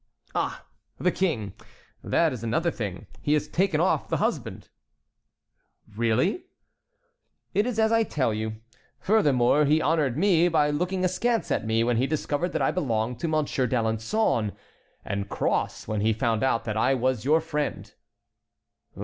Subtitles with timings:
[0.33, 0.65] "Ah!
[0.97, 1.53] the King.
[2.03, 3.05] That is another thing.
[3.21, 4.69] He has taken off the husband."
[5.95, 6.45] "Really?"
[7.53, 8.55] "It is as I tell you.
[8.99, 13.19] Furthermore, he honored me by looking askance at me when he discovered that I belonged
[13.19, 14.53] to Monsieur d'Alençon,
[15.05, 17.93] and cross when he found out that I was your friend."